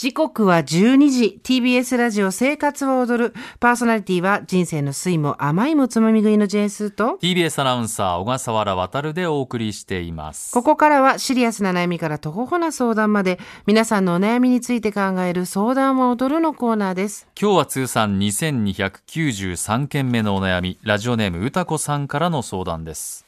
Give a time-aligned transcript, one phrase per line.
[0.00, 1.40] 時刻は12時。
[1.42, 3.34] TBS ラジオ生活を踊る。
[3.58, 7.18] パーソナリティは人生の酸いも甘いもつまみ食いのジェーンスーと。
[7.20, 10.54] TBS アナウンサー小笠原渉でお送りしています。
[10.54, 17.28] ここからはシリアスな悩みからとほほな相談まで皆さんのお悩みについて考える相談を踊るのコーナーです。
[17.38, 23.26] 今日は通算2293件目のお悩みラジオネーム歌子さんからの相談です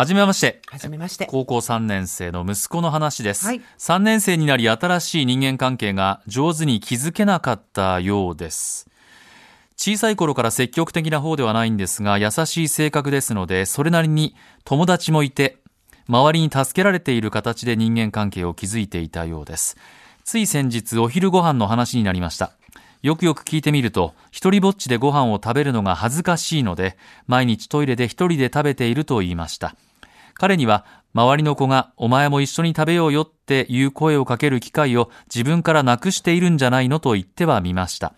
[0.00, 0.62] はじめまして。
[0.68, 1.26] はじめまして。
[1.26, 3.44] 高校3年生の息子の話です。
[3.44, 8.88] はい3年生になり新しい人間関係が上手に築けなかったようです。
[9.76, 14.34] 小さい頃から積極的な方ではないんですが、優しい性格ですので、それなりに
[14.64, 15.58] 友達もいて、
[16.08, 19.76] 周りに助けられている形で人間関係を築いていたようです。
[20.24, 22.52] つい先日、お昼ご飯の話になりました。
[23.02, 26.96] よくよく聞いてみると、一人ぼっちでご飯を食べるのが恥ずかしいので、
[27.26, 29.74] 毎日トイレで一人で食べていると言いました。
[30.40, 38.14] 彼には、周りの子がお前も一緒に食べようよっていう声をかける機会を自分からなくしているんじゃないのと言ってはみました。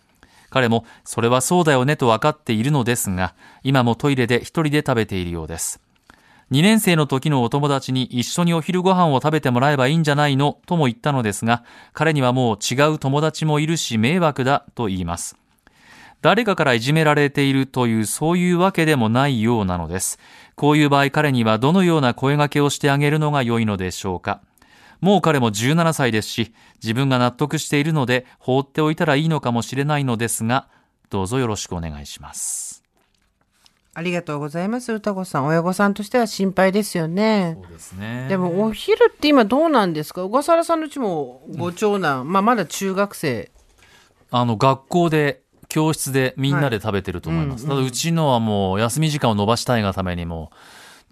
[0.49, 5.81] 彼も、それはそうだよねと分かっているのですが、今もトイレで一人で食べているようです。
[6.53, 15.42] 2年生の時のお友達に一緒にお昼ご飯を食べてもらえばいいんじゃないのとも言ったのですが、彼にはもう違う友達もいるし迷惑だと言います。
[16.23, 20.19] 誰かからいじめられているというそういうわけでもないようなのです。
[20.55, 24.41] こういう場合彼にはどのような声掛けをしてあげるのが良いのでしょうか。
[25.01, 30.69] もう彼も17歳ですし、自分が納得しているので放っておいたらいいのかもしれないのですが、
[31.11, 32.85] どうぞよろしくお願いします。
[33.95, 38.27] ありがとうございます歌子さん親御さんとしては心配ですよねそうですね。
[38.31, 40.25] でもお昼って今どうなんですか？
[40.25, 43.51] 小笠原さんのうちもご長男、まあまだ中学生
[44.31, 45.43] あの、学校で、
[45.73, 47.67] 教室でみんなで食べてると思います。
[47.67, 50.51] ただうちのはもう休み時間を延ばしたいがためにも、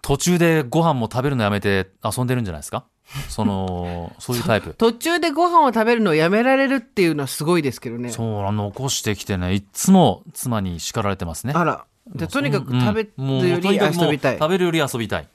[0.03, 2.85] 途中でご飯も食べるのやめて遊んでるんじゃないですか？
[3.31, 4.75] その、 そういうタイプ。
[4.75, 11.55] 途中でご飯を食べるのをやめられるっていうのはすごいですけどねそう、あの、残してきてね、いっつも妻に叱られてますね。
[11.57, 11.85] あら
[12.15, 15.29] でとにかくうん食べるより遊びたい、食べるより遊びたい。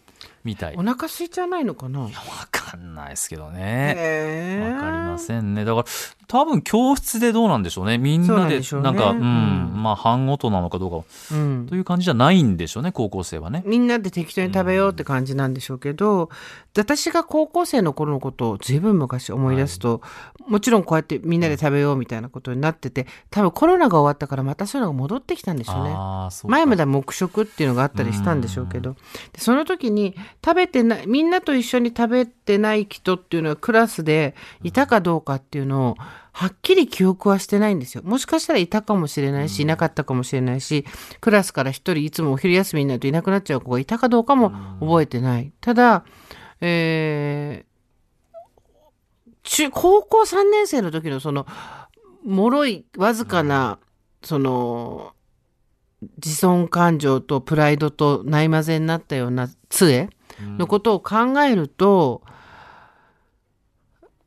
[0.43, 0.75] みたい。
[0.75, 2.07] おわ腹空いちゃわないのかな？
[2.51, 3.93] かんないですけどね。
[3.97, 5.65] へわかりまんせんね。
[5.65, 5.85] だから、
[6.27, 7.97] 多分教室でどうなんでしょうね。
[7.97, 13.63] みんなで、なんか、うん、うんまあ、半ごとなのかどうかはうんという感じじゃないんでしょうね、高校生はね。
[13.65, 16.29] みんなで適当に食べようって感じなんでしょうけど、
[16.75, 20.01] 私が高校生の頃のことをずいぶん昔思い出すと、
[20.47, 25.91] もちろんこうやってみんなで食べようみたいなことになってて多分コロナが終わったからまたそういうのが戻ってきたんでしょうね。
[25.91, 28.93] うか前までは黙食っていうのがあったりしたんでしょうけど
[29.33, 35.95] でその時に食べてないみんなと一緒に食べてない人っていうのはクラスでいたかどうかっていうのを
[36.31, 38.03] はっきり記憶はしてないんですよ。
[38.03, 40.85] もしかしたらいたかもしれないしいなかったかもしれないし
[41.21, 45.51] クラスから一人いつもお昼休みになるといなくなっちゃう子がいたかどうかも覚えてない。
[45.61, 46.05] ただ
[46.61, 47.75] えー
[49.45, 51.45] 中高校3年生の時のその
[52.25, 53.77] 脆いわずかな
[54.23, 55.13] その
[56.17, 60.09] 自尊感情とプライドとないまぜになったような杖
[60.41, 62.29] のことを考えると、う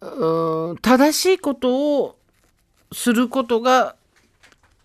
[0.06, 2.16] ーん正しいことを
[2.92, 3.96] することが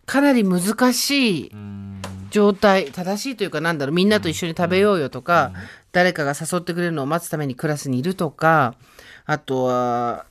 [0.05, 2.01] かなり難しいうん
[2.33, 2.91] 状態。
[2.91, 5.53] 正しいというかなんだろうみんなと一緒に食べようよとか、
[5.91, 8.73] 誰かが誘ってくれるのを待つためにクラスにいるとか
[9.25, 10.25] あとは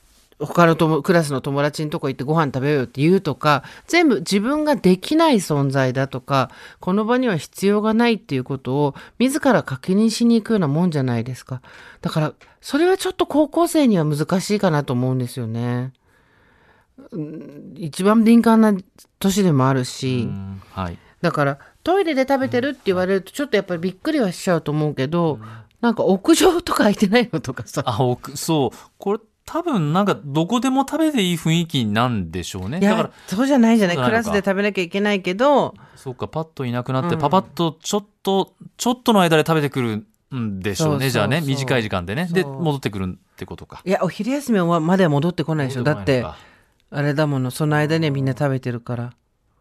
[0.45, 6.49] 他の友クラスの友達のとこ行ってご飯食べようよって言うとか全部自分ができない存在だとか
[6.79, 11.61] この場には必要がないっていうことを自ら確認しに行くようなもんじゃないですか
[12.01, 15.93] だからそれはちょっと高校生には難しいかなと思うんですよね。
[17.11, 18.75] うん一番敏感な
[19.19, 20.97] 年でもあるし、うんはい。
[21.21, 25.39] だからトイレで食べてるって言われるとちょっとやっぱりびっくりはしちゃうと思うけど、
[25.81, 28.77] なんか屋上とか空いてないのとかさあ、奥、そう。
[28.97, 32.77] これ、多分なんか、どこでも食べていい雰囲気なんでしょうね。
[32.77, 40.05] いだからや、そうじゃないじゃないクラスで食べなきゃいけないけどそうか、パッといなくなって、うんパパッと、ちょっと、ちょっとの間で食べてくる
[40.35, 40.91] んでしょうね。
[40.93, 42.27] そうそうそうじゃあね、短い時間でね。
[42.31, 43.81] で、戻ってくるってことか。
[43.83, 46.25] いやお昼休みまでは戻ってこないでしょだって
[46.89, 49.13] あれだものその間にはみんな食べてるから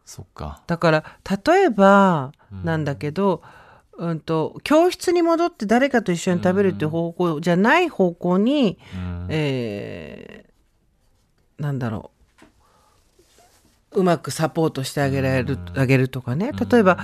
[0.04, 0.62] そっか。
[0.66, 1.04] だから
[1.46, 2.32] 例えば
[2.64, 3.48] なんだけど、うん、
[4.20, 9.26] と教室に戻って誰かと一緒に食べるっていう方向じゃない方向に、うん。
[9.30, 10.52] えー
[11.62, 12.10] なんだろ
[13.94, 14.00] う。
[14.00, 16.52] うまくサポートしてあげられる、あげるとかね。
[16.70, 16.98] 例えば、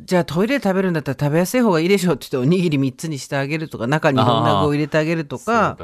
[0.00, 5.76] じゃあトイレで食べるんだったら食べやすい方がいいでしょって言っておにぎり3つにしてあげるとか中にいろんな具を入れてあげるとか。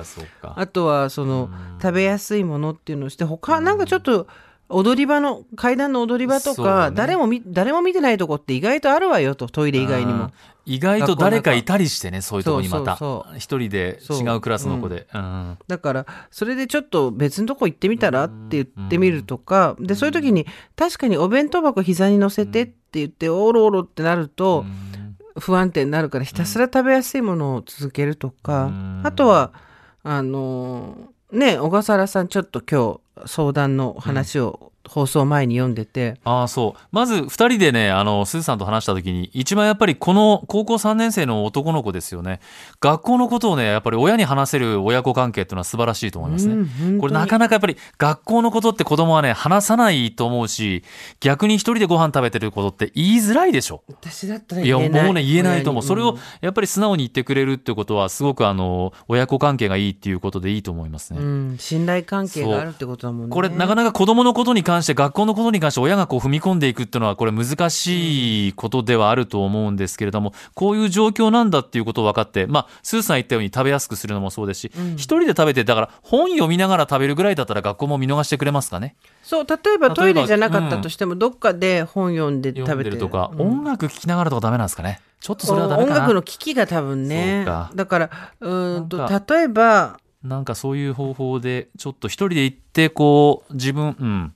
[0.42, 1.50] あとはその、
[1.80, 4.26] 食べやすいものっていうのをして他なんかちょっと
[4.70, 6.96] 踊り場の階段の踊り場とか、ね。
[6.96, 10.30] 誰も見誰も見てないとこって意外とあるわよとトイレ以外にも。
[10.66, 12.98] 意外と誰かいたりしてね、そういうとこにまた。
[13.38, 15.06] 一人で違うクラスの子で。
[15.14, 15.18] う。
[15.18, 24.66] んだからそれでちょっと別のとこ行ってみたらって言ってみるとかでそういう時に確かにお弁当箱膝に乗せてって言っておろおろってなると
[25.38, 29.00] 不安定になるからひたすら食べやすいものを続けるとかうん。
[29.04, 29.52] あとは
[30.02, 30.98] あの
[31.32, 36.80] ね小笠原さんちょっと今日相談の話を放送前に読んでてああ、そう。
[36.92, 42.40] まず、二人でね、あの、すずさんと話した時に、一番やっぱりこの高校3年生の男の子ですよね。
[42.80, 46.54] 学校のことをね、やっぱり親に話せる親子関係っていうのは素晴らしいと思いますね。
[46.54, 46.56] う
[46.86, 50.82] んこれなかなかやっぱり学校のことって子供はね、話さないと思うし、
[51.20, 53.82] 逆に一人でご飯食べてることって言いづらいでしょ。
[53.88, 55.82] 私だったらいや、言えないもうね、言えないと思う。
[55.82, 61.20] それを、やっぱり素直に言ってくれるってことは、すごくあの、親子関係がいいっていうことでいいと思いますね。
[61.20, 78.96] うん、信頼関係があるってことだもんねこれ、なかなか子供のことに関して、学校のことに関して親がこう踏み込んでいくっていうのは、これ難しいことではあると思うんですけれども、こういう状況なんだっていうことを分かって、まあ、スーさん言ったように食べやすくするのもそうですし、一人で食べて、だから本読みながら食べるぐらいだったら学校も見逃してくれますかね？
[79.22, 85.00] そう例えばトイレじゃなかったとしても、どっかで本読んで食べてでるとか、うん音楽聴きながらとかダメなんですかね？
[85.20, 85.94] ちょっとそれはダメかな。
[85.96, 88.10] 音楽の機器が多分ねだから
[88.40, 94.34] うーんと例えばなんかそういう方法で、ちょっと一人で行って、こう、自分、うん。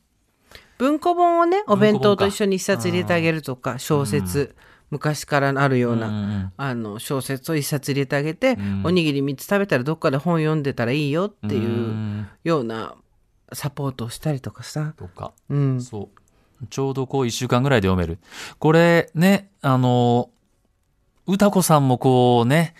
[0.82, 4.56] 文庫本をねお弁当と一緒に一冊入れてあげるとか小説、
[4.90, 12.96] 昔からあるような、うんうんあの小説を一冊入れてあげて、んおにぎり3つ食べたらどっかで本読んでたらいいよっていううんような
[13.52, 15.32] サポートをしたりとかさ、とか。
[15.49, 16.11] うん、そ
[16.61, 16.67] う。
[16.69, 18.19] ちょうどこう一週間ぐらいで読める。
[18.58, 20.31] これね、あの、
[21.28, 22.75] 歌子さんもこうね、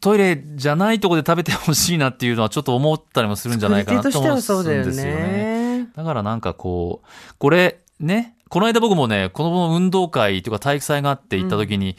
[0.00, 5.61] トイレじゃないとこで食べてほしいなっていうのはちょっと思ったりもするんじゃないかなと思うんですよね。
[5.82, 5.90] ね。
[5.94, 11.96] だからなんかこう、これね、この間僕もね、この運動会というか体育祭があって行った時に、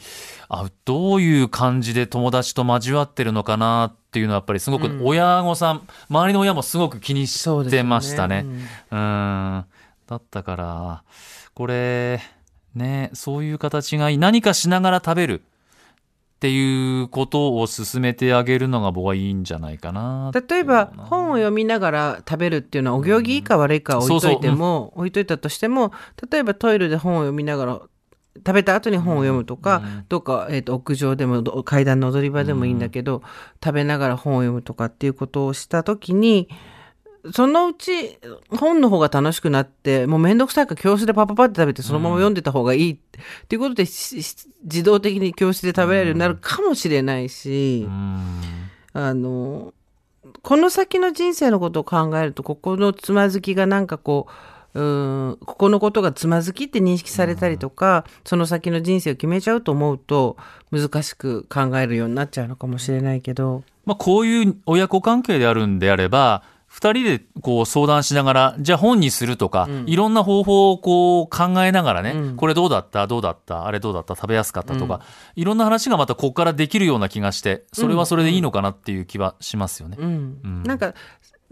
[0.48, 8.44] あ、どういう感じで友達と交わってるのかなっていうのはやっぱりすごく親御さん、周りの親もすごく気にしてましたね。
[8.46, 9.64] うんうん。
[10.06, 11.02] だったから、
[11.54, 12.20] これ、
[12.74, 14.18] ね、そういう形がいい。
[14.18, 15.42] 何かしながら食べる
[16.44, 20.30] っていうことを進めてあげるのが僕はいいんじゃないかな。
[20.46, 25.94] 例えば本を読みながら食べるっていうのはお行儀いいか悪いかは置いといても、置いといたとしても
[26.30, 27.80] 例えばトイレで本を読みながら
[28.36, 33.22] 食べた後に本を読むとか、どっか、えー、と屋上でもど階段の踊り場でもいいんだけど、
[33.64, 36.50] 食べながら本を読むとかっていうことをした時に
[37.32, 38.18] そのうち
[38.50, 42.96] 本の方が楽しくなってもうめんどくさいから教室でパパパって食べてそのまま読んでた方がいいっ
[43.48, 47.84] ていうことで、自動的に教室で食べられるようになるかもしれないし。
[47.86, 48.40] うん。
[48.94, 49.74] あの
[50.42, 54.28] この先の人生のことを考えるとここのつまずきがなんかこ
[54.74, 54.82] うう
[55.32, 60.36] んここのことがつまずきって認識されたりとか、その先の人生を決めちゃうと思うと
[60.70, 66.42] 難しく考えるようになっちゃうのかもしれないけどまあ、こういう親子関係であるんであれば、
[66.74, 73.06] 二人でこう相談しながら、じゃあ本にするとか、いろんな方法をこう考えながらね、これどうだった？
[73.06, 73.64] どうだった？
[73.64, 74.16] あれどうだった？
[74.16, 75.00] 食べやすかったとか、
[75.36, 79.98] いろんな話がまたここからできるような気がして、それはそれでいいのかなっていう気はしますよね。
[80.00, 80.64] うん。
[80.64, 80.94] なんか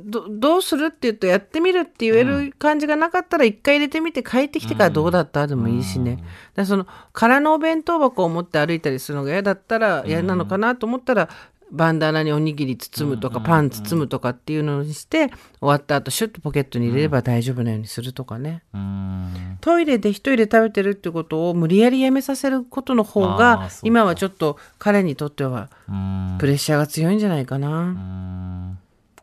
[0.00, 5.46] どどうするって言うとやってみるって言える感じがなかったら一回入れてみて帰ってきてからどうだった？
[5.46, 6.26] でもいいしね、だか
[6.56, 11.28] らその空のお弁当箱を持って歩いたりするのが嫌だったら嫌なのかなと思ったら、
[11.72, 19.58] バンダナにおにぎり包むとか、パン包むとかっていうのにして終わった後シュッとポケットに入れれば大丈夫なようにするとかね、うん。
[19.62, 26.36] トイレで一人で食べてるってことを無理やりやめさせることの方が今はちょっと彼にとってはうん。
[26.38, 27.68] プレッシャーが強いんじゃないかな。
[27.68, 28.78] うん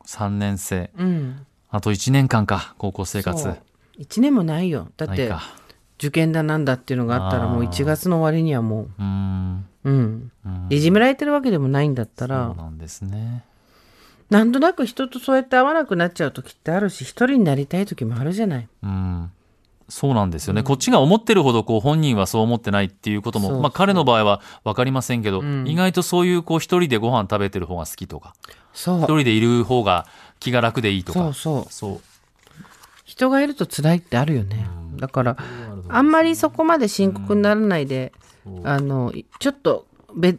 [0.06, 0.90] 3年生。
[0.98, 3.42] うんあと1年間か、高校生活。
[3.44, 3.58] そう
[4.00, 5.32] 1年もないよだって。
[6.00, 9.66] 受験だなんだっていうのがあったらもうあー1月の終わりにはもうん。
[9.84, 13.44] う、うんうんいじめられてるわけでもないんだったそうらなんですね。
[14.30, 18.68] なんとなく人とそうやって会わなくなっちゃう時ってあるし一人になりたい時もあるじゃない。
[18.84, 19.32] うん。
[19.90, 20.64] そうなんですよね。
[20.64, 28.36] こっちが思ってるほど、こう、本人はそう思ってないっていうことも、そうそうまあ、彼の場合は分かりませんけど、ん意外とそういう、こう、一人でご飯食べてる方が好きとか、
[28.72, 30.06] そう一人でいる方が
[30.40, 31.20] 気が楽でいいとか。
[31.20, 32.02] そうそうそう。
[33.04, 34.68] 人がいると辛いってあるよね。
[34.98, 35.38] だから
[35.88, 38.14] あんまりそこまで深刻にならないで、
[38.64, 40.38] あのちょっとべ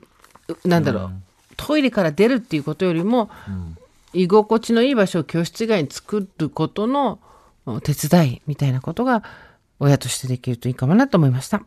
[0.64, 1.10] なんだろう、
[1.56, 3.30] トイレから出るっていうことよりも、
[4.12, 7.20] 居心地のいい場所を教室以外に作ることの
[7.66, 9.22] うん手伝いみたいなことが
[9.78, 11.62] 親としてできるといいかもなと思いました。